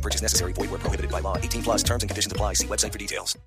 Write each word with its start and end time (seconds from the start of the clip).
No 0.00 0.02
purchase 0.02 0.22
necessary. 0.22 0.54
Void 0.54 0.70
where 0.70 0.80
prohibited 0.80 1.10
by 1.10 1.20
law. 1.20 1.36
18 1.36 1.62
plus 1.62 1.84
terms 1.84 2.02
and 2.02 2.08
conditions 2.08 2.32
apply. 2.32 2.54
See 2.54 2.66
website 2.66 2.92
for 2.92 2.98
details. 2.98 3.38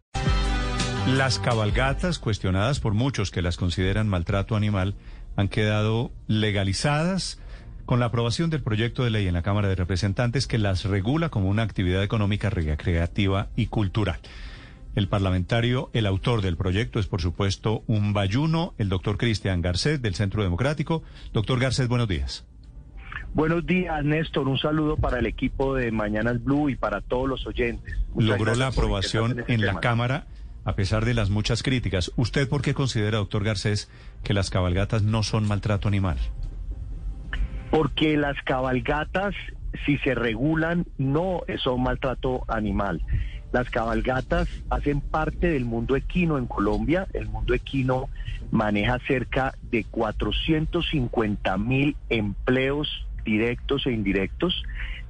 Las 1.08 1.40
cabalgatas, 1.40 2.20
cuestionadas 2.20 2.80
por 2.80 2.94
muchos 2.94 3.32
que 3.32 3.42
las 3.42 3.58
consideran 3.58 4.08
maltrato 4.08 4.56
animal, 4.56 4.96
han 5.36 5.50
quedado 5.50 6.12
legalizadas 6.28 7.40
con 7.86 8.00
la 8.00 8.06
aprobación 8.06 8.50
del 8.50 8.64
proyecto 8.64 9.04
de 9.04 9.10
ley 9.10 9.28
en 9.28 9.34
la 9.34 9.42
Cámara 9.42 9.68
de 9.68 9.76
Representantes 9.76 10.48
que 10.48 10.58
las 10.58 10.86
regula 10.86 11.30
como 11.30 11.50
una 11.50 11.64
actividad 11.64 12.04
económica 12.04 12.50
recreativa 12.50 13.50
y 13.58 13.66
cultural. 13.66 14.20
El 14.96 15.10
parlamentario, 15.10 15.90
el 15.94 16.06
autor 16.06 16.42
del 16.42 16.56
proyecto 16.56 17.00
es, 17.00 17.08
por 17.08 17.20
supuesto, 17.20 17.84
un 17.88 18.14
bayuno, 18.14 18.76
el 18.78 18.90
doctor 18.90 19.18
Cristian 19.18 19.62
Garcet 19.62 20.00
del 20.00 20.16
Centro 20.16 20.44
Democrático. 20.44 21.04
Doctor 21.34 21.60
Garcet, 21.60 21.90
buenos 21.90 22.08
días. 22.08 22.46
Buenos 23.34 23.66
días, 23.66 24.04
Néstor. 24.04 24.48
Un 24.48 24.58
saludo 24.58 24.98
para 24.98 25.20
el 25.20 25.26
equipo 25.26 25.76
de 25.76 25.92
Mañanas 25.92 26.44
Blue 26.44 26.70
y 26.70 26.76
para 26.76 27.02
todos 27.02 27.28
los 27.28 27.46
oyentes. 27.48 27.98
Muchas 28.14 28.30
Logró 28.30 28.56
la 28.56 28.68
aprobación 28.68 29.32
en 29.32 29.38
la 29.38 29.42
este 29.42 29.68
tema. 29.68 29.82
Cámara 29.82 30.28
a 30.66 30.76
pesar 30.76 31.06
de 31.06 31.14
las 31.14 31.30
muchas 31.30 31.64
críticas. 31.64 32.12
¿Usted 32.16 32.48
por 32.48 32.62
qué 32.62 32.74
considera, 32.74 33.18
doctor 33.18 33.44
Garcés, 33.44 33.90
que 34.24 34.34
las 34.34 34.50
cabalgatas 34.50 35.04
no 35.04 35.24
son 35.24 35.48
maltrato 35.48 35.88
animal? 35.88 36.18
Porque 37.70 38.18
las 38.18 38.38
cabalgatas, 38.44 39.34
si 39.86 39.98
se 40.00 40.16
regulan, 40.16 40.86
no 40.98 41.42
son 41.64 41.84
maltrato 41.84 42.44
animal. 42.48 43.02
Las 43.54 43.70
cabalgatas 43.70 44.50
hacen 44.72 45.02
parte 45.02 45.48
del 45.48 45.64
mundo 45.64 45.96
equino 45.96 46.40
en 46.40 46.48
Colombia. 46.48 47.08
El 47.14 47.28
mundo 47.28 47.54
equino 47.54 48.10
maneja 48.50 48.98
cerca 49.08 49.54
de 49.62 49.84
450 49.84 51.58
mil 51.60 51.96
empleos 52.10 53.06
directos 53.24 53.86
e 53.86 53.92
indirectos. 53.92 54.64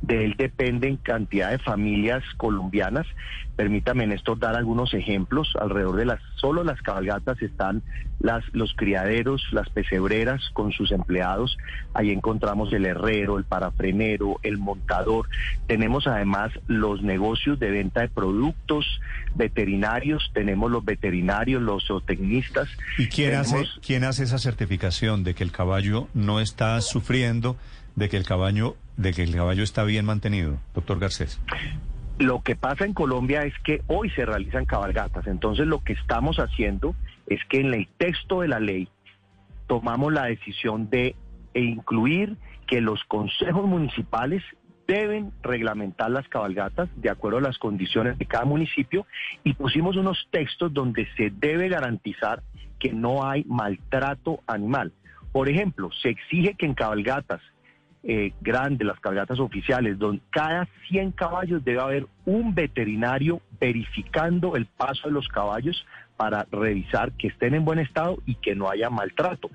De 0.03 0.25
él 0.25 0.35
dependen 0.37 0.97
cantidad 0.97 1.51
de 1.51 1.59
familias 1.59 2.23
colombianas. 2.35 3.07
Permítame, 3.55 4.05
Néstor, 4.05 4.37
dar 4.37 4.55
algunos 4.55 4.93
ejemplos. 4.93 5.53
Alrededor 5.61 5.95
de 5.95 6.05
las, 6.05 6.19
solo 6.35 6.65
las 6.65 6.81
cabalgatas 6.81 7.41
están 7.41 7.83
las, 8.19 8.43
los 8.51 8.73
criaderos, 8.75 9.41
las 9.51 9.69
pesebreras 9.69 10.41
con 10.51 10.73
sus 10.73 10.91
empleados. 10.91 11.57
Ahí 11.93 12.11
encontramos 12.11 12.73
el 12.73 12.85
herrero, 12.85 13.37
el 13.37 13.45
parafrenero, 13.45 14.41
el 14.43 14.57
montador. 14.57 15.29
Tenemos 15.67 16.05
además 16.05 16.51
los 16.67 17.01
negocios 17.01 17.57
de 17.59 17.71
venta 17.71 18.01
de 18.01 18.09
productos 18.09 18.85
veterinarios. 19.35 20.31
Tenemos 20.33 20.69
los 20.69 20.83
veterinarios, 20.83 21.61
los 21.61 21.87
zootecnistas. 21.87 22.67
¿Y 22.97 23.07
quién 23.07 23.35
hace, 23.35 23.63
quién 23.85 24.03
hace 24.03 24.23
esa 24.23 24.37
certificación 24.37 25.23
de 25.23 25.33
que 25.33 25.45
el 25.45 25.53
caballo 25.53 26.09
no 26.13 26.41
está 26.41 26.81
sufriendo, 26.81 27.55
de 27.95 28.09
que 28.09 28.17
el 28.17 28.25
caballo, 28.25 28.75
de 28.97 29.13
que 29.13 29.23
el 29.23 29.35
caballo 29.35 29.63
está 29.63 29.83
bien 29.83 30.05
mantenido, 30.05 30.59
doctor 30.73 30.99
Garcés? 30.99 31.39
Lo 32.19 32.41
que 32.41 32.55
pasa 32.55 32.85
en 32.85 32.93
Colombia 32.93 33.43
es 33.43 33.53
que 33.63 33.81
hoy 33.87 34.09
se 34.11 34.25
realizan 34.25 34.65
cabalgatas. 34.65 35.25
Entonces 35.27 35.65
lo 35.65 35.83
que 35.83 35.93
estamos 35.93 36.37
haciendo 36.37 36.95
es 37.27 37.39
que 37.49 37.61
en 37.61 37.73
el 37.73 37.87
texto 37.97 38.41
de 38.41 38.47
la 38.47 38.59
ley 38.59 38.87
tomamos 39.67 40.13
la 40.13 40.25
decisión 40.25 40.89
de 40.89 41.15
e 41.53 41.61
incluir 41.61 42.35
que 42.67 42.81
los 42.81 43.03
consejos 43.05 43.67
municipales 43.67 44.43
deben 44.87 45.31
reglamentar 45.41 46.11
las 46.11 46.27
cabalgatas 46.27 46.89
de 46.95 47.09
acuerdo 47.09 47.37
a 47.37 47.41
las 47.41 47.57
condiciones 47.57 48.17
de 48.17 48.25
cada 48.25 48.45
municipio 48.45 49.05
y 49.43 49.53
pusimos 49.53 49.95
unos 49.95 50.27
textos 50.31 50.73
donde 50.73 51.07
se 51.15 51.31
debe 51.31 51.69
garantizar 51.69 52.43
que 52.79 52.91
no 52.91 53.25
hay 53.25 53.43
maltrato 53.45 54.41
animal. 54.45 54.91
Por 55.31 55.49
ejemplo, 55.49 55.89
se 56.01 56.09
exige 56.09 56.55
que 56.55 56.65
en 56.65 56.73
cabalgatas 56.73 57.41
eh, 58.03 58.33
grandes, 58.41 58.85
las 58.85 58.99
cabalgatas 58.99 59.39
oficiales, 59.39 59.97
donde 59.97 60.21
cada 60.29 60.67
100 60.89 61.11
caballos 61.11 61.63
debe 61.63 61.79
haber 61.79 62.07
un 62.25 62.53
veterinario 62.53 63.41
verificando 63.61 64.55
el 64.57 64.65
paso 64.65 65.07
de 65.07 65.13
los 65.13 65.29
caballos 65.29 65.85
para 66.17 66.45
revisar 66.51 67.13
que 67.13 67.27
estén 67.27 67.53
en 67.53 67.65
buen 67.65 67.79
estado 67.79 68.17
y 68.25 68.35
que 68.35 68.55
no 68.55 68.69
haya 68.69 68.89
maltrato. 68.89 69.49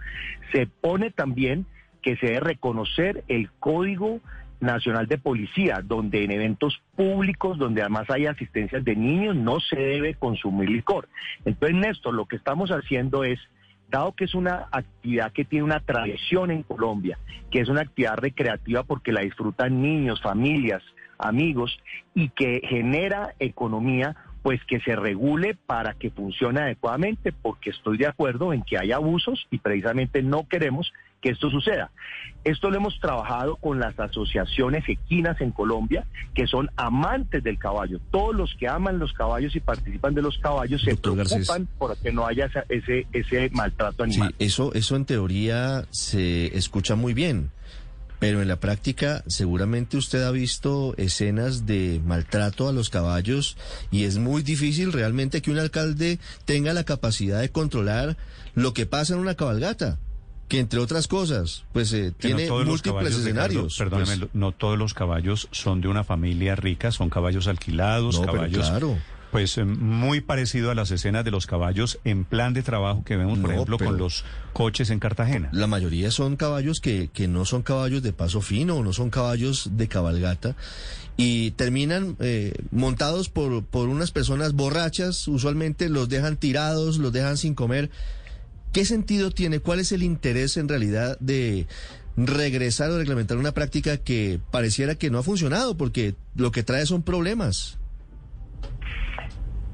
Se 0.53 0.67
pone 0.67 1.11
también 1.11 1.67
que 2.03 2.17
se 2.17 2.27
debe 2.27 2.41
reconocer 2.41 3.23
el 3.29 3.51
código 3.61 4.21
nacional 4.61 5.07
de 5.07 5.19
policía, 5.19 5.83
donde 5.85 6.25
en 6.25 6.31
eventos 6.31 6.81
públicos, 6.97 7.59
donde 7.59 7.83
además 7.83 8.09
hay 8.11 8.27
asistencias 8.27 8.85
de 8.85 8.97
niños, 8.97 9.37
no 9.37 9.61
se 9.61 9.77
debe 9.77 10.15
consumir 10.15 10.71
licor. 10.71 11.09
Entonces, 11.45 11.77
Néstor, 11.77 12.15
lo 12.15 12.27
que 12.27 12.37
estamos 12.37 12.71
haciendo 12.71 13.25
es 13.25 13.39
dado 13.89 14.13
que 14.13 14.25
es 14.25 14.35
una 14.35 14.69
actividad 14.71 15.33
que 15.33 15.45
tiene 15.45 15.65
una 15.65 15.81
tradición 15.81 16.51
en 16.51 16.63
Colombia, 16.63 17.19
que 17.51 17.61
es 17.61 17.69
una 17.69 17.83
actividad 17.83 18.17
recreativa 18.17 18.83
porque 18.83 19.13
la 19.13 19.23
disfrutan 19.23 19.83
niños, 19.83 20.21
familias, 20.21 20.83
amigos 21.19 21.79
y 22.15 22.29
que 22.31 22.61
genera 22.65 23.35
economía, 23.39 24.17
pues 24.43 24.65
que 24.65 24.81
se 24.81 24.95
regule 24.95 25.57
para 25.67 25.95
que 25.95 26.11
funcione 26.11 26.61
adecuadamente, 26.61 27.33
porque 27.33 27.71
estoy 27.71 27.99
de 27.99 28.07
acuerdo 28.07 28.53
en 28.53 28.63
que 28.63 28.79
hay 28.79 28.93
abusos 28.93 29.47
y 29.51 29.59
precisamente 29.59 30.23
no 30.23 30.49
queremos 30.49 30.93
que 31.21 31.31
esto 31.31 31.51
suceda. 31.51 31.91
Esto 32.45 32.71
lo 32.71 32.77
hemos 32.77 32.99
trabajado 33.01 33.57
con 33.57 33.81
las 33.81 33.99
asociaciones 33.99 34.85
equinas 34.89 35.41
en 35.41 35.51
Colombia, 35.51 36.07
que 36.35 36.47
son 36.47 36.71
amantes 36.77 37.43
del 37.43 37.59
caballo. 37.59 37.99
Todos 38.11 38.35
los 38.35 38.55
que 38.55 38.69
aman 38.69 38.99
los 38.99 39.13
caballos 39.13 39.55
y 39.57 39.61
participan 39.61 40.15
de 40.15 40.23
los 40.23 40.39
caballos 40.39 40.81
se 40.83 40.93
Doctor 40.93 41.15
preocupan 41.27 41.67
por 41.79 41.97
que 41.99 42.13
no 42.13 42.27
haya 42.27 42.49
ese, 42.69 43.07
ese 43.13 43.51
maltrato 43.53 44.05
Sí, 44.05 44.13
animal. 44.13 44.35
eso, 44.39 44.73
eso 44.75 44.97
en 44.97 45.05
teoría 45.05 45.85
se 45.91 46.57
escucha 46.57 46.95
muy 46.95 47.13
bien, 47.15 47.51
pero 48.21 48.41
en 48.41 48.49
la 48.49 48.57
práctica 48.61 49.23
seguramente 49.27 49.97
usted 49.97 50.23
ha 50.23 50.31
visto 50.31 50.95
escenas 50.97 51.67
de 51.67 52.01
maltrato 52.05 52.69
a 52.69 52.73
los 52.73 52.91
caballos 52.91 53.57
y 53.91 54.05
es 54.05 54.19
muy 54.19 54.43
difícil 54.43 54.93
realmente 54.93 55.43
que 55.43 55.51
un 55.51 55.59
alcalde 55.59 56.19
tenga 56.45 56.73
la 56.73 56.85
capacidad 56.85 57.41
de 57.41 57.51
controlar 57.51 58.17
lo 58.55 58.73
que 58.73 58.87
pasa 58.87 59.15
en 59.15 59.21
una 59.21 59.35
cabalgata, 59.35 59.99
que 60.49 60.59
entre 60.61 60.81
otras 60.81 61.07
cosas, 61.09 61.65
pues 61.73 61.93
eh, 61.93 62.07
no 62.07 62.13
tiene 62.19 62.51
múltiples 62.51 62.83
caballos, 62.83 63.25
Ricardo, 63.25 63.67
escenarios. 63.67 63.77
perdóneme, 63.79 64.17
pues. 64.19 64.31
no 64.35 64.53
todos 64.53 64.79
los 64.79 64.95
caballos 64.95 65.49
son 65.53 65.81
de 65.81 65.89
una 65.89 66.05
familia 66.05 66.57
rica, 66.57 66.91
son 66.91 67.11
caballos 67.11 67.47
alquilados, 67.47 68.19
No, 68.21 68.27
caballos... 68.27 68.69
claro. 68.69 68.97
Pues 69.31 69.59
eh, 69.59 69.65
muy 69.67 70.23
parecido 70.23 70.71
a 70.71 70.75
las 70.75 70.91
escenas 70.91 71.23
de 71.23 71.31
los 71.31 71.47
caballos 71.47 71.99
en 72.05 72.25
plan 72.25 72.55
de 72.55 72.63
trabajo 72.63 73.05
que 73.05 73.15
vemos, 73.19 73.39
por 73.39 73.49
No, 73.51 73.55
ejemplo, 73.57 73.77
con 73.79 73.99
los 73.99 74.25
coches 74.55 74.89
en 74.89 75.01
Cartagena. 75.01 75.51
La 75.53 75.67
mayoría 75.67 76.11
son 76.11 76.37
caballos 76.37 76.81
que, 76.81 77.11
que 77.13 77.29
no 77.29 77.45
son 77.45 77.61
caballos 77.61 78.03
de 78.03 78.15
paso 78.15 78.41
fino, 78.41 78.77
o 78.77 78.83
no 78.83 78.95
son 78.95 79.11
caballos 79.11 79.69
de 79.77 79.87
cabalgata, 79.87 80.57
y 81.19 81.51
terminan 81.51 82.17
eh, 82.21 82.55
montados 82.71 83.29
por, 83.29 83.63
por 83.65 83.91
unas 83.91 84.13
personas 84.13 84.55
borrachas, 84.55 85.29
usualmente 85.29 85.91
los 85.91 86.09
dejan 86.09 86.39
tirados, 86.39 86.97
los 86.97 87.13
dejan 87.13 87.37
sin 87.37 87.55
comer. 87.55 87.91
¿Qué 88.79 88.85
sentido 88.85 89.33
tiene? 89.33 89.59
¿Cuál 89.59 89.81
es 89.81 89.91
el 89.91 90.05
interés 90.05 90.57
en 90.57 90.69
realidad 90.69 91.19
de 91.19 91.67
regresar 92.17 92.93
o 92.93 92.99
reglamentar 92.99 93.37
una 93.37 93.51
práctica 93.51 93.97
que 93.97 94.39
pareciera 94.53 94.95
que 94.95 95.11
no 95.11 95.19
ha 95.19 95.25
funcionado? 95.25 95.77
Porque 95.77 96.15
lo 96.37 96.53
que 96.53 96.63
trae 96.63 96.87
son 96.87 97.03
problemas. 97.03 97.81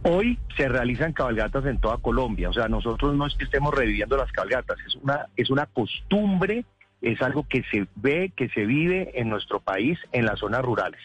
Hoy 0.04 0.38
se 0.56 0.70
realizan 0.70 1.12
cabalgatas 1.12 1.66
en 1.66 1.78
toda 1.82 1.98
Colombia, 1.98 2.48
o 2.48 2.54
sea, 2.54 2.66
nosotros 2.68 3.14
no 3.14 3.26
es 3.26 3.34
que 3.34 3.44
estemos 3.44 3.74
reviviendo 3.74 4.16
las 4.16 4.32
cabalgatas, 4.32 4.78
es 4.86 4.94
una, 4.94 5.26
es 5.36 5.50
una 5.50 5.66
costumbre, 5.66 6.64
es 7.02 7.20
algo 7.20 7.46
que 7.46 7.62
se 7.70 7.86
ve, 7.96 8.32
que 8.34 8.48
se 8.48 8.64
vive 8.64 9.20
en 9.20 9.28
nuestro 9.28 9.60
país, 9.60 9.98
en 10.12 10.24
las 10.24 10.38
zonas 10.38 10.62
rurales. 10.62 11.00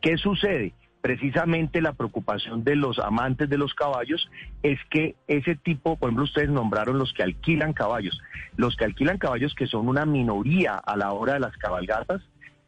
¿Qué 0.00 0.16
sucede? 0.16 0.72
Precisamente 1.02 1.82
la 1.82 1.94
preocupación 1.94 2.62
de 2.62 2.76
los 2.76 3.00
amantes 3.00 3.48
de 3.50 3.58
los 3.58 3.74
caballos 3.74 4.30
es 4.62 4.78
que 4.88 5.16
ese 5.26 5.56
tipo, 5.56 5.96
por 5.96 6.08
ejemplo, 6.08 6.24
ustedes 6.24 6.48
nombraron 6.48 6.96
los 6.96 7.12
que 7.12 7.24
alquilan 7.24 7.72
caballos, 7.72 8.22
los 8.56 8.76
que 8.76 8.84
alquilan 8.84 9.18
caballos 9.18 9.54
que 9.56 9.66
son 9.66 9.88
una 9.88 10.06
minoría 10.06 10.76
a 10.76 10.96
la 10.96 11.12
hora 11.12 11.34
de 11.34 11.40
las 11.40 11.56
cabalgatas, 11.56 12.22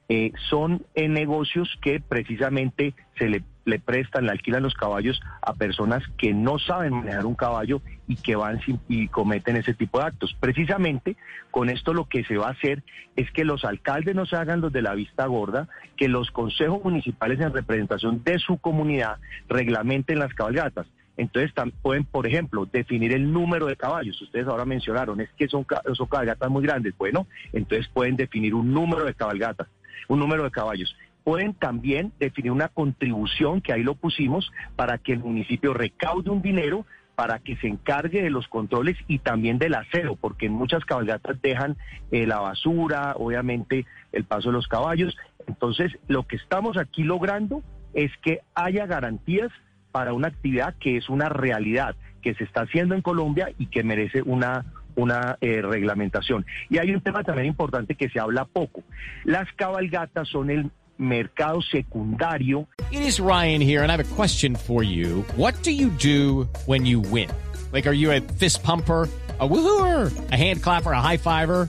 eh, 0.08 0.32
son 0.50 0.84
eh, 0.94 1.08
negocios 1.08 1.78
que 1.80 2.00
precisamente 2.00 2.94
se 3.18 3.28
le, 3.28 3.42
le 3.64 3.78
prestan, 3.78 4.26
le 4.26 4.32
alquilan 4.32 4.62
los 4.62 4.74
caballos 4.74 5.20
a 5.40 5.54
personas 5.54 6.02
que 6.18 6.34
no 6.34 6.58
saben 6.58 6.92
manejar 6.92 7.24
un 7.24 7.34
caballo 7.34 7.80
y 8.06 8.16
que 8.16 8.36
van 8.36 8.60
sin- 8.60 8.80
y 8.88 9.08
cometen 9.08 9.56
ese 9.56 9.72
tipo 9.72 9.98
de 9.98 10.06
actos. 10.06 10.36
Precisamente 10.38 11.16
con 11.50 11.70
esto 11.70 11.94
lo 11.94 12.04
que 12.06 12.22
se 12.24 12.36
va 12.36 12.48
a 12.48 12.52
hacer 12.52 12.82
es 13.16 13.30
que 13.30 13.44
los 13.44 13.64
alcaldes 13.64 14.14
no 14.14 14.26
se 14.26 14.36
hagan 14.36 14.60
los 14.60 14.72
de 14.72 14.82
la 14.82 14.94
vista 14.94 15.24
gorda, 15.26 15.68
que 15.96 16.08
los 16.08 16.30
consejos 16.30 16.84
municipales 16.84 17.40
en 17.40 17.52
representación 17.54 18.22
de 18.24 18.38
su 18.38 18.58
comunidad 18.58 19.16
reglamenten 19.48 20.18
las 20.18 20.34
cabalgatas. 20.34 20.86
Entonces 21.16 21.52
pueden, 21.80 22.04
por 22.04 22.26
ejemplo, 22.26 22.66
definir 22.66 23.12
el 23.12 23.32
número 23.32 23.66
de 23.66 23.76
caballos. 23.76 24.20
Ustedes 24.20 24.48
ahora 24.48 24.64
mencionaron, 24.64 25.20
es 25.20 25.30
que 25.38 25.46
son 25.48 25.62
cabalgatas 25.64 26.50
muy 26.50 26.64
grandes. 26.64 26.92
Bueno, 26.98 27.28
entonces 27.52 27.86
pueden 27.86 28.16
definir 28.16 28.52
un 28.52 28.72
número 28.74 29.04
de 29.04 29.14
cabalgatas, 29.14 29.68
un 30.08 30.18
número 30.18 30.44
de 30.44 30.50
caballos. 30.50 30.96
Pueden 31.22 31.54
también 31.54 32.12
definir 32.18 32.52
una 32.52 32.68
contribución, 32.68 33.60
que 33.60 33.72
ahí 33.72 33.82
lo 33.82 33.94
pusimos, 33.94 34.50
para 34.76 34.98
que 34.98 35.12
el 35.12 35.20
municipio 35.20 35.72
recaude 35.72 36.30
un 36.30 36.42
dinero 36.42 36.84
para 37.14 37.38
que 37.38 37.56
se 37.56 37.68
encargue 37.68 38.22
de 38.22 38.30
los 38.30 38.48
controles 38.48 38.96
y 39.06 39.20
también 39.20 39.58
del 39.58 39.74
aseo, 39.74 40.16
porque 40.16 40.46
en 40.46 40.52
muchas 40.52 40.84
cabalgatas 40.84 41.40
dejan 41.40 41.76
eh, 42.10 42.26
la 42.26 42.40
basura, 42.40 43.14
obviamente 43.16 43.86
el 44.12 44.24
paso 44.24 44.48
de 44.48 44.54
los 44.54 44.66
caballos. 44.66 45.16
Entonces, 45.46 45.92
lo 46.08 46.26
que 46.26 46.36
estamos 46.36 46.76
aquí 46.76 47.04
logrando 47.04 47.62
es 47.94 48.10
que 48.22 48.40
haya 48.54 48.86
garantías 48.86 49.50
para 49.92 50.12
una 50.12 50.28
actividad 50.28 50.74
que 50.80 50.96
es 50.96 51.08
una 51.08 51.28
realidad, 51.28 51.94
que 52.20 52.34
se 52.34 52.44
está 52.44 52.62
haciendo 52.62 52.94
en 52.94 53.02
Colombia 53.02 53.50
y 53.58 53.66
que 53.66 53.84
merece 53.84 54.22
una, 54.22 54.64
una 54.96 55.38
eh, 55.40 55.62
reglamentación. 55.62 56.44
Y 56.70 56.78
hay 56.78 56.94
un 56.94 57.00
tema 57.00 57.22
también 57.22 57.46
importante 57.46 57.94
que 57.94 58.08
se 58.08 58.20
habla 58.20 58.44
poco. 58.44 58.82
Las 59.24 59.52
cabalgatas 59.54 60.28
son 60.28 60.50
el 60.50 60.70
mercado 60.96 61.60
secundario 61.60 62.68
It 62.92 63.02
is 63.02 63.18
Ryan 63.18 63.60
here, 63.60 63.82
and 63.82 63.90
I 63.90 63.96
have 63.96 64.12
a 64.12 64.14
question 64.14 64.54
for 64.54 64.84
you. 64.84 65.22
What 65.36 65.54
do 65.62 65.72
you 65.72 65.90
do 65.90 66.48
when 66.66 66.86
you 66.86 67.00
win? 67.00 67.28
Like, 67.72 67.86
are 67.88 67.92
you 67.92 68.12
a 68.12 68.20
fist 68.20 68.62
pumper? 68.62 69.08
A 69.40 69.48
woohooer, 69.48 70.12
a 70.30 70.36
hand 70.36 70.62
clapper, 70.62 70.92
a 70.92 71.00
high 71.00 71.16
fiver. 71.16 71.68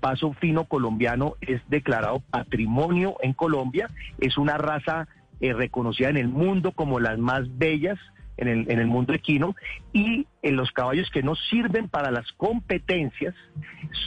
Paso 0.00 0.32
fino 0.34 0.64
colombiano 0.64 1.34
es 1.40 1.60
declarado 1.68 2.20
patrimonio 2.30 3.16
en 3.22 3.32
Colombia, 3.32 3.90
es 4.20 4.38
una 4.38 4.56
raza 4.58 5.08
eh, 5.40 5.52
reconocida 5.52 6.08
en 6.08 6.16
el 6.16 6.28
mundo 6.28 6.72
como 6.72 7.00
las 7.00 7.18
más 7.18 7.42
bellas 7.58 7.98
en 8.36 8.46
el, 8.46 8.70
en 8.70 8.78
el 8.78 8.86
mundo 8.86 9.12
equino 9.14 9.56
y 9.92 10.26
en 10.42 10.54
los 10.56 10.70
caballos 10.70 11.10
que 11.10 11.24
no 11.24 11.34
sirven 11.34 11.88
para 11.88 12.12
las 12.12 12.30
competencias 12.32 13.34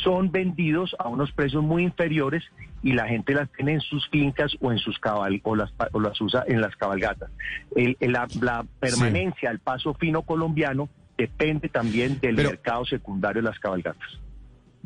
son 0.03 0.31
vendidos 0.31 0.95
a 0.99 1.09
unos 1.09 1.31
precios 1.33 1.63
muy 1.63 1.83
inferiores 1.83 2.43
y 2.81 2.93
la 2.93 3.07
gente 3.07 3.33
las 3.33 3.51
tiene 3.51 3.73
en 3.73 3.81
sus 3.81 4.07
fincas 4.09 4.55
o 4.61 4.71
en 4.71 4.77
sus 4.79 4.97
cabal 4.99 5.41
o 5.43 5.55
las, 5.55 5.71
o 5.91 5.99
las 5.99 6.19
usa 6.21 6.45
en 6.47 6.61
las 6.61 6.75
cabalgatas. 6.77 7.29
El- 7.75 7.97
el- 7.99 8.13
la, 8.13 8.27
la 8.41 8.65
permanencia 8.79 9.49
al 9.49 9.59
paso 9.59 9.93
fino 9.95 10.21
colombiano 10.23 10.87
depende 11.17 11.67
también 11.69 12.19
del 12.21 12.35
Pero- 12.37 12.49
mercado 12.51 12.85
secundario 12.85 13.41
de 13.41 13.49
las 13.49 13.59
cabalgatas. 13.59 14.07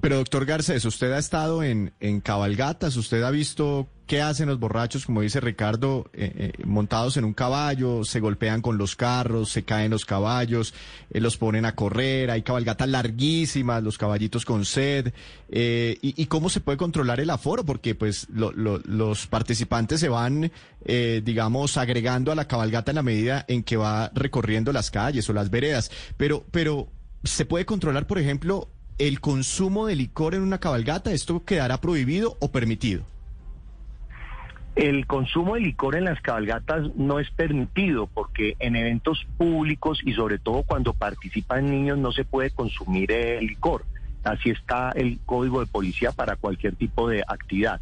Pero 0.01 0.17
doctor 0.17 0.45
Garcés, 0.45 0.83
usted 0.85 1.11
ha 1.13 1.17
estado 1.17 1.63
en, 1.63 1.93
en 1.99 2.19
cabalgatas, 2.19 2.95
usted 2.97 3.23
ha 3.23 3.31
visto 3.31 3.87
qué 4.05 4.21
hacen 4.21 4.47
los 4.49 4.59
borrachos, 4.59 5.05
como 5.05 5.21
dice 5.21 5.39
Ricardo, 5.39 6.11
eh, 6.13 6.51
eh, 6.59 6.63
montados 6.65 7.17
en 7.17 7.23
un 7.23 7.33
caballo, 7.33 8.03
se 8.03 8.19
golpean 8.19 8.61
con 8.61 8.77
los 8.77 8.95
carros, 8.95 9.49
se 9.49 9.63
caen 9.63 9.89
los 9.91 10.05
caballos, 10.05 10.73
eh, 11.11 11.21
los 11.21 11.37
ponen 11.37 11.65
a 11.65 11.73
correr, 11.75 12.29
hay 12.29 12.43
cabalgatas 12.43 12.87
larguísimas, 12.89 13.81
los 13.81 13.97
caballitos 13.97 14.45
con 14.45 14.65
sed, 14.65 15.13
y, 15.49 16.25
cómo 16.27 16.49
se 16.49 16.59
puede 16.59 16.77
controlar 16.77 17.19
el 17.21 17.29
aforo, 17.29 17.65
porque 17.65 17.95
pues 17.95 18.27
lo- 18.29 18.51
lo- 18.51 18.79
los 18.85 19.25
participantes 19.27 20.01
se 20.01 20.09
van, 20.09 20.51
digamos, 21.23 21.77
agregando 21.77 22.31
a 22.31 22.35
la 22.35 22.47
cabalgata 22.47 22.91
en 22.91 22.95
la 22.95 23.01
medida 23.03 23.45
en 23.47 23.63
que 23.63 23.77
va 23.77 24.11
recorriendo 24.13 24.71
las 24.73 24.91
calles 24.91 25.27
o 25.29 25.33
las 25.33 25.49
veredas, 25.49 25.89
pero, 26.17 26.45
pero 26.51 26.89
se 27.23 27.45
puede 27.45 27.65
controlar, 27.65 28.05
por 28.05 28.19
ejemplo, 28.19 28.69
el 28.97 29.19
consumo 29.19 29.87
de 29.87 29.95
licor 29.95 30.35
en 30.35 30.41
una 30.41 30.59
cabalgata, 30.59 31.11
¿esto 31.11 31.43
quedará 31.43 31.81
prohibido 31.81 32.37
o 32.39 32.51
permitido? 32.51 33.03
El 34.75 35.07
consumo 35.07 35.55
de 35.55 35.61
licor 35.61 35.95
en 35.95 36.03
las 36.03 36.21
cabalgatas 36.21 36.93
no 36.95 37.19
es 37.19 37.29
permitido 37.31 38.07
porque 38.07 38.57
en 38.59 38.75
eventos 38.75 39.25
públicos 39.37 39.99
y 40.03 40.13
sobre 40.13 40.37
todo 40.37 40.63
cuando 40.63 40.93
participan 40.93 41.69
niños 41.69 41.97
no 41.97 42.11
se 42.11 42.25
puede 42.25 42.49
consumir 42.51 43.11
eh, 43.11 43.41
licor. 43.41 43.85
Así 44.25 44.49
está 44.49 44.89
el 44.95 45.19
código 45.25 45.59
de 45.59 45.67
policía 45.67 46.11
para 46.11 46.35
cualquier 46.35 46.75
tipo 46.75 47.07
de 47.07 47.23
actividad. 47.27 47.79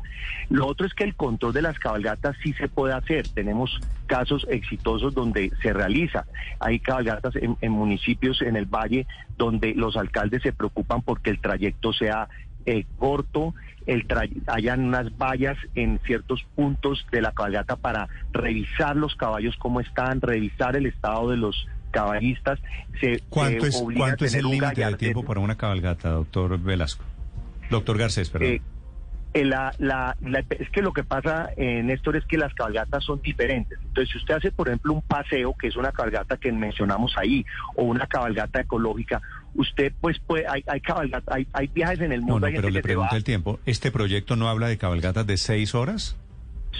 Lo 0.49 0.67
otro 0.67 0.85
es 0.85 0.93
que 0.93 1.03
el 1.03 1.15
control 1.15 1.53
de 1.53 1.61
las 1.61 1.79
cabalgatas 1.79 2.35
sí 2.43 2.53
se 2.53 2.67
puede 2.67 2.93
hacer. 2.93 3.27
Tenemos 3.29 3.79
casos 4.07 4.45
exitosos 4.49 5.13
donde 5.13 5.51
se 5.61 5.73
realiza. 5.73 6.25
Hay 6.59 6.79
cabalgatas 6.79 7.35
en, 7.37 7.57
en 7.61 7.71
municipios 7.71 8.41
en 8.41 8.57
el 8.57 8.65
valle 8.65 9.07
donde 9.37 9.73
los 9.73 9.95
alcaldes 9.95 10.43
se 10.43 10.53
preocupan 10.53 11.01
porque 11.01 11.29
el 11.29 11.39
trayecto 11.39 11.93
sea 11.93 12.27
eh, 12.65 12.85
corto, 12.97 13.53
el 13.85 14.05
hayan 14.47 14.85
unas 14.85 15.17
vallas 15.17 15.57
en 15.75 15.99
ciertos 16.05 16.45
puntos 16.55 17.05
de 17.11 17.21
la 17.21 17.33
cabalgata 17.33 17.75
para 17.75 18.07
revisar 18.31 18.95
los 18.95 19.15
caballos 19.15 19.57
cómo 19.57 19.81
están, 19.81 20.21
revisar 20.21 20.77
el 20.77 20.85
estado 20.85 21.29
de 21.29 21.37
los 21.37 21.67
caballistas. 21.93 22.59
Se, 22.99 23.21
¿Cuánto 23.29 23.65
es, 23.65 23.75
obliga 23.81 24.03
a 24.03 24.07
cuánto 24.09 24.25
es 24.25 24.31
tener 24.33 24.45
el 24.45 24.51
límite 24.51 24.85
de 24.85 24.93
tiempo 24.95 25.23
para 25.23 25.39
una 25.39 25.55
cabalgata, 25.55 26.09
doctor 26.09 26.59
Velasco? 26.59 27.05
Doctor 27.69 27.97
Garcés, 27.97 28.29
perdón. 28.29 28.49
Eh, 28.49 28.61
eh, 29.35 29.45
la- 29.45 29.73
la- 29.79 30.15
la- 30.21 30.43
es 30.59 30.69
que 30.69 30.81
lo 30.83 30.91
que 30.93 31.03
pasa, 31.03 31.49
eh, 31.57 31.81
Néstor, 31.81 32.17
es 32.17 32.25
que 32.25 32.37
las 32.37 32.53
cabalgatas 32.53 33.03
son 33.03 33.19
diferentes. 33.21 33.79
Entonces, 33.81 34.11
si 34.11 34.17
usted 34.19 34.35
hace, 34.35 34.51
por 34.51 34.67
ejemplo, 34.67 34.93
un 34.93 35.01
paseo, 35.01 35.55
que 35.59 35.67
es 35.69 35.75
una 35.75 35.91
cabalgata 35.91 36.37
que 36.37 36.51
mencionamos 36.51 37.13
ahí, 37.17 37.43
o 37.75 37.83
una 37.85 38.05
cabalgata 38.05 38.61
ecológica, 38.61 39.21
usted 39.55 39.91
pues 40.01 40.19
puede, 40.19 40.45
hay, 40.47 40.63
hay 40.67 40.81
cabalgata, 40.81 41.33
hay, 41.33 41.47
hay 41.53 41.67
viajes 41.67 42.01
en 42.01 42.11
el 42.11 42.19
no, 42.19 42.25
mundo. 42.27 42.39
no, 42.41 42.45
hay 42.47 42.53
pero 42.53 42.63
gente 42.67 42.73
le 42.75 42.81
que 42.81 42.83
pregunto 42.83 43.15
el 43.15 43.23
tiempo. 43.23 43.59
¿Este 43.65 43.89
proyecto 43.91 44.35
no 44.35 44.49
habla 44.49 44.67
de 44.67 44.77
cabalgatas 44.77 45.25
de 45.25 45.37
seis 45.37 45.73
horas? 45.73 46.15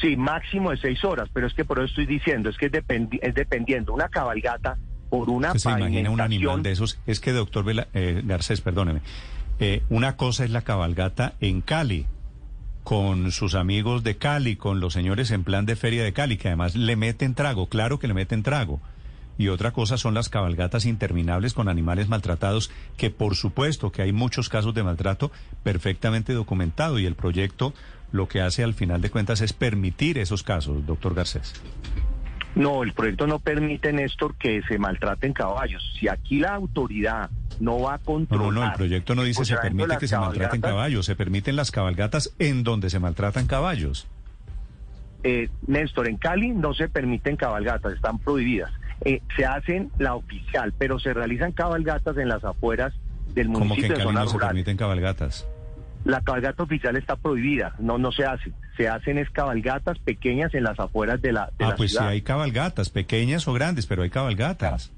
Sí, 0.01 0.15
máximo 0.17 0.71
de 0.71 0.77
seis 0.77 1.03
horas, 1.03 1.29
pero 1.33 1.47
es 1.47 1.53
que 1.53 1.65
por 1.65 1.77
eso 1.79 1.85
estoy 1.85 2.05
diciendo, 2.07 2.49
es 2.49 2.57
que 2.57 2.65
es, 2.67 2.71
dependi- 2.71 3.19
es 3.21 3.33
dependiendo. 3.35 3.93
Una 3.93 4.09
cabalgata 4.09 4.77
por 5.13 5.29
una 5.29 5.49
¿Usted 5.49 5.59
se 5.59 5.69
imagina 5.69 6.09
un 6.09 6.21
animal 6.21 6.63
de 6.63 6.71
esos? 6.71 6.97
Es 7.05 7.19
que, 7.19 7.33
doctor 7.33 7.63
Vela- 7.63 7.87
eh, 7.93 8.23
Garcés, 8.25 8.61
perdóneme. 8.61 9.01
eh, 9.59 9.83
una 9.89 10.15
cosa 10.17 10.43
es 10.43 10.49
la 10.49 10.63
cabalgata 10.63 11.35
en 11.39 11.61
Cali, 11.61 12.07
con 12.83 13.31
sus 13.31 13.53
amigos 13.53 14.03
de 14.03 14.17
Cali, 14.17 14.55
con 14.55 14.79
los 14.79 14.93
señores 14.93 15.29
en 15.29 15.43
plan 15.43 15.67
de 15.67 15.75
feria 15.75 16.03
de 16.03 16.13
Cali, 16.13 16.37
que 16.37 16.47
además 16.47 16.73
le 16.75 16.95
meten 16.95 17.35
trago, 17.35 17.67
claro 17.69 17.99
que 17.99 18.07
le 18.07 18.15
meten 18.15 18.41
trago. 18.41 18.81
Y 19.37 19.49
otra 19.49 19.71
cosa 19.71 19.97
son 19.97 20.15
las 20.15 20.29
cabalgatas 20.29 20.85
interminables 20.85 21.53
con 21.53 21.69
animales 21.69 22.07
maltratados, 22.09 22.71
que 22.97 23.11
por 23.11 23.35
supuesto 23.35 23.91
que 23.91 24.01
hay 24.01 24.13
muchos 24.13 24.49
casos 24.49 24.73
de 24.73 24.81
maltrato 24.81 25.31
perfectamente 25.61 26.33
documentado 26.33 26.97
y 26.97 27.05
el 27.05 27.13
proyecto 27.15 27.73
lo 28.11 28.27
que 28.27 28.41
hace 28.41 28.63
al 28.63 28.73
final 28.73 29.01
de 29.01 29.11
cuentas 29.11 29.41
es 29.41 29.53
permitir 29.53 30.17
esos 30.17 30.41
casos, 30.41 30.85
doctor 30.87 31.13
Garcés. 31.13 31.53
No, 32.55 32.83
el 32.83 32.93
proyecto 32.93 33.25
no 33.25 33.39
permite, 33.39 33.91
Néstor, 33.91 34.35
que 34.35 34.61
se 34.67 34.77
maltraten 34.77 35.33
caballos. 35.33 35.81
Si 35.99 36.07
aquí 36.07 36.39
la 36.39 36.53
autoridad 36.53 37.29
no 37.59 37.79
va 37.81 37.95
a 37.95 37.97
controlar... 37.97 38.53
no, 38.53 38.61
no, 38.61 38.65
el 38.65 38.73
proyecto 38.73 39.15
no 39.15 39.23
dice 39.23 39.43
se 39.45 39.57
permite 39.57 39.97
que 39.97 40.07
se 40.07 40.17
maltraten 40.17 40.61
caballos, 40.61 41.05
se 41.05 41.15
permiten 41.15 41.55
las 41.55 41.71
cabalgatas 41.71 42.33
en 42.39 42.63
donde 42.63 42.89
se 42.89 42.99
maltratan 42.99 43.47
caballos. 43.47 44.07
eh, 45.23 45.49
Néstor, 45.67 46.07
en 46.09 46.17
Cali 46.17 46.49
no 46.49 46.73
se 46.73 46.89
permiten 46.89 47.37
cabalgatas, 47.37 47.93
están 47.93 48.19
prohibidas. 48.19 48.71
Eh, 49.05 49.21
se 49.35 49.45
hacen 49.45 49.89
la 49.97 50.15
oficial, 50.15 50.73
pero 50.77 50.99
se 50.99 51.13
realizan 51.13 51.53
cabalgatas 51.53 52.17
en 52.17 52.29
las 52.29 52.43
afueras 52.43 52.93
del 53.33 53.47
Como 53.47 53.59
que 53.59 53.65
municipio 53.69 53.95
en 53.95 54.03
Cali 54.03 54.13
no 54.13 54.27
se 54.27 54.37
permiten 54.37 54.77
cabalgatas. 54.77 55.47
La 56.05 56.21
cabalgata 56.21 56.63
oficial 56.63 56.95
está 56.97 57.15
prohibida, 57.15 57.75
no 57.79 57.97
no 57.97 58.11
se 58.11 58.25
hace. 58.25 58.51
Se 58.77 58.89
hacen 58.89 59.17
es 59.17 59.29
cabalgatas 59.29 59.99
pequeñas 59.99 60.53
en 60.53 60.63
las 60.63 60.79
afueras 60.79 61.21
de 61.21 61.31
la, 61.31 61.51
de 61.57 61.65
Ah, 61.65 61.69
la 61.69 61.75
pues 61.75 61.91
sí 61.91 61.97
ciudad. 61.97 62.09
hay 62.11 62.21
cabalgatas, 62.21 62.89
pequeñas 62.89 63.47
o 63.47 63.53
grandes, 63.53 63.85
pero 63.85 64.03
hay 64.03 64.09
cabalgatas. 64.09 64.91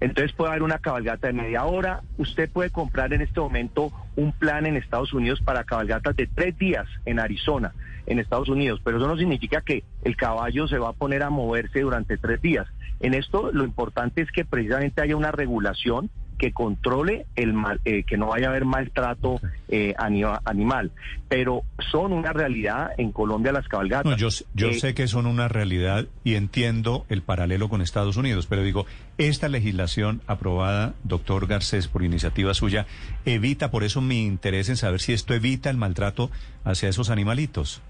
Entonces 0.00 0.32
puede 0.32 0.50
haber 0.50 0.62
una 0.62 0.78
cabalgata 0.78 1.26
de 1.26 1.34
media 1.34 1.64
hora. 1.66 2.00
Usted 2.16 2.50
puede 2.50 2.70
comprar 2.70 3.12
en 3.12 3.20
este 3.20 3.38
momento 3.38 3.92
un 4.16 4.32
plan 4.32 4.64
en 4.66 4.76
Estados 4.76 5.12
Unidos 5.12 5.40
para 5.42 5.64
cabalgatas 5.64 6.16
de 6.16 6.26
tres 6.26 6.56
días 6.58 6.86
en 7.04 7.20
Arizona, 7.20 7.72
en 8.06 8.18
Estados 8.18 8.48
Unidos. 8.48 8.80
Pero 8.82 8.96
eso 8.96 9.06
no 9.06 9.18
significa 9.18 9.60
que 9.60 9.84
el 10.02 10.16
caballo 10.16 10.66
se 10.68 10.78
va 10.78 10.88
a 10.88 10.92
poner 10.94 11.22
a 11.22 11.28
moverse 11.30 11.80
durante 11.80 12.16
tres 12.16 12.40
días. 12.40 12.66
En 13.00 13.12
esto 13.12 13.50
lo 13.52 13.62
importante 13.64 14.22
es 14.22 14.32
que 14.32 14.44
precisamente 14.46 15.02
haya 15.02 15.16
una 15.16 15.32
regulación 15.32 16.10
que 16.40 16.52
controle 16.52 17.26
el 17.36 17.52
mal, 17.52 17.80
eh, 17.84 18.02
que 18.04 18.16
no 18.16 18.28
vaya 18.28 18.46
a 18.46 18.50
haber 18.50 18.64
maltrato 18.64 19.38
eh, 19.68 19.94
anima- 19.98 20.40
animal. 20.46 20.90
Pero 21.28 21.62
son 21.92 22.12
una 22.14 22.32
realidad 22.32 22.90
en 22.96 23.12
Colombia 23.12 23.52
las 23.52 23.68
cabalgatas. 23.68 24.10
No, 24.10 24.16
yo 24.16 24.28
yo 24.54 24.68
Eh, 24.68 24.74
sé 24.80 24.94
que 24.94 25.06
son 25.06 25.26
una 25.26 25.48
realidad 25.48 26.06
y 26.24 26.34
entiendo 26.36 27.04
el 27.10 27.20
paralelo 27.22 27.68
con 27.68 27.82
Estados 27.82 28.16
Unidos, 28.16 28.46
pero 28.46 28.62
digo, 28.62 28.86
esta 29.18 29.48
legislación 29.50 30.22
aprobada, 30.26 30.94
doctor 31.04 31.46
Garcés, 31.46 31.88
por 31.88 32.02
iniciativa 32.02 32.54
suya, 32.54 32.86
evita, 33.26 33.70
por 33.70 33.84
eso 33.84 34.00
mi 34.00 34.24
interés 34.24 34.70
en 34.70 34.76
saber 34.78 35.00
si 35.00 35.12
esto 35.12 35.34
evita 35.34 35.68
el 35.68 35.76
maltrato 35.76 36.30
hacia 36.64 36.88
esos 36.88 37.10
animalitos. 37.10 37.82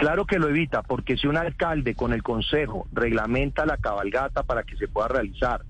Claro 0.00 0.24
que 0.24 0.38
lo 0.38 0.48
evita, 0.48 0.80
porque 0.80 1.18
si 1.18 1.26
un 1.26 1.36
alcalde 1.36 1.94
con 1.94 2.14
el 2.14 2.22
consejo 2.22 2.88
reglamenta 2.90 3.66
la 3.66 3.76
cabalgata 3.76 4.44
para 4.44 4.62
que 4.62 4.74
se 4.78 4.88
pueda 4.88 5.08
realizar, 5.08 5.60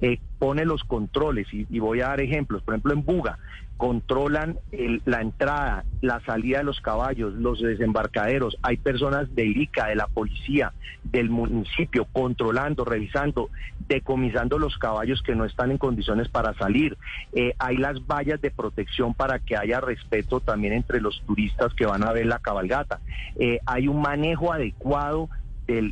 eh, 0.00 0.20
pone 0.38 0.64
los 0.64 0.84
controles, 0.84 1.52
y, 1.52 1.66
y 1.68 1.80
voy 1.80 2.00
a 2.00 2.06
dar 2.06 2.20
ejemplos, 2.20 2.62
por 2.62 2.74
ejemplo 2.74 2.92
en 2.92 3.04
Buga, 3.04 3.40
controlan 3.80 4.58
el- 4.72 5.00
la 5.06 5.22
entrada, 5.22 5.86
la 6.02 6.20
salida 6.26 6.58
de 6.58 6.64
los 6.64 6.82
caballos, 6.82 7.32
los 7.32 7.62
desembarcaderos, 7.62 8.58
hay 8.60 8.76
personas 8.76 9.34
de 9.34 9.46
IRICA, 9.46 9.86
de 9.86 9.94
la 9.94 10.06
policía, 10.06 10.74
del 11.02 11.30
municipio, 11.30 12.06
controlando, 12.12 12.84
revisando, 12.84 13.48
decomisando 13.88 14.58
los 14.58 14.76
caballos 14.76 15.22
que 15.22 15.34
no 15.34 15.46
están 15.46 15.70
en 15.70 15.78
condiciones 15.78 16.28
para 16.28 16.52
salir, 16.54 16.98
Eh, 17.32 17.54
hay 17.58 17.78
las 17.78 17.96
vallas 18.06 18.40
de 18.42 18.50
protección 18.50 19.14
para 19.14 19.38
que 19.38 19.56
haya 19.56 19.80
respeto 19.80 20.40
también 20.40 20.74
entre 20.74 21.00
los 21.00 21.22
turistas 21.26 21.72
que 21.72 21.86
van 21.86 22.04
a 22.04 22.12
ver 22.12 22.26
la 22.26 22.38
cabalgata, 22.38 23.00
Eh, 23.36 23.60
hay 23.64 23.88
un 23.88 24.02
manejo 24.02 24.52
adecuado 24.52 25.30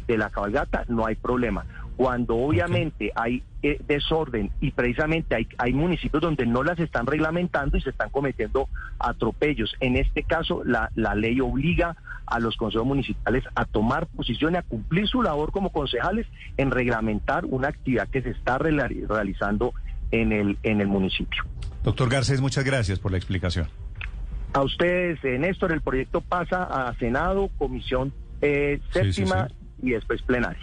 de 0.08 0.18
la 0.18 0.28
cabalgata, 0.28 0.84
no 0.88 1.06
hay 1.06 1.14
problema. 1.14 1.64
Cuando 1.98 2.36
obviamente 2.36 3.10
hay 3.16 3.42
eh, 3.60 3.80
desorden 3.88 4.52
y 4.60 4.70
precisamente 4.70 5.34
hay, 5.34 5.48
hay 5.58 5.72
municipios 5.72 6.22
donde 6.22 6.46
no 6.46 6.62
las 6.62 6.78
están 6.78 7.06
reglamentando 7.06 7.76
y 7.76 7.80
se 7.80 7.90
están 7.90 8.10
cometiendo 8.10 8.68
atropellos. 9.00 9.74
En 9.80 9.96
este 9.96 10.22
caso, 10.22 10.62
la, 10.64 10.92
la 10.94 11.16
ley 11.16 11.40
obliga 11.40 11.96
a 12.24 12.38
los 12.38 12.56
consejos 12.56 12.86
municipales 12.86 13.42
a 13.56 13.64
tomar 13.64 14.06
posición 14.06 14.54
y 14.54 14.58
a 14.58 14.62
cumplir 14.62 15.08
su 15.08 15.22
labor 15.22 15.50
como 15.50 15.72
concejales 15.72 16.28
en 16.56 16.70
reglamentar 16.70 17.44
una 17.46 17.66
actividad 17.66 18.06
que 18.06 18.22
se 18.22 18.30
está 18.30 18.58
realizando 18.58 19.72
en 20.12 20.30
el, 20.30 20.56
en 20.62 20.80
el 20.80 20.86
municipio. 20.86 21.42
Doctor 21.82 22.08
Garcés, 22.08 22.40
muchas 22.40 22.62
gracias 22.64 23.00
por 23.00 23.10
la 23.10 23.18
explicación. 23.18 23.66
A 24.52 24.62
ustedes, 24.62 25.18
eh, 25.24 25.36
Néstor, 25.36 25.72
el 25.72 25.80
proyecto 25.80 26.20
pasa 26.20 26.62
a 26.62 26.94
Senado, 26.94 27.50
Comisión 27.58 28.12
eh, 28.40 28.78
Sí, 28.92 29.00
sí, 29.00 29.12
Séptima 29.14 29.48
sí. 29.48 29.54
y 29.88 29.90
después 29.90 30.22
plenaria. 30.22 30.62